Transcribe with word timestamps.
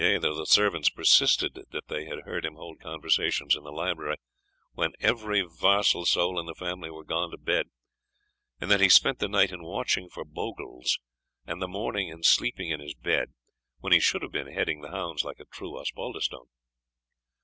Yea, 0.01 0.17
the 0.17 0.45
servants 0.45 0.89
persisted 0.89 1.53
that 1.69 1.87
they 1.87 2.05
had 2.05 2.21
heard 2.23 2.43
him 2.43 2.55
hold 2.55 2.79
conversations 2.79 3.55
in 3.55 3.61
the 3.63 3.71
library, 3.71 4.15
when 4.73 4.93
every 4.99 5.43
varsal 5.43 6.07
soul 6.07 6.39
in 6.39 6.47
the 6.47 6.55
family 6.55 6.89
were 6.89 7.03
gone 7.03 7.29
to 7.29 7.37
bed; 7.37 7.67
and 8.59 8.71
that 8.71 8.81
he 8.81 8.89
spent 8.89 9.19
the 9.19 9.27
night 9.29 9.51
in 9.51 9.61
watching 9.61 10.09
for 10.09 10.25
bogles, 10.25 10.97
and 11.45 11.61
the 11.61 11.67
morning 11.67 12.07
in 12.07 12.23
sleeping 12.23 12.71
in 12.71 12.79
his 12.79 12.95
bed, 12.95 13.31
when 13.77 13.93
he 13.93 13.99
should 13.99 14.23
have 14.23 14.31
been 14.31 14.51
heading 14.51 14.81
the 14.81 14.89
hounds 14.89 15.23
like 15.23 15.39
a 15.39 15.45
true 15.45 15.77
Osbaldistone. 15.77 16.47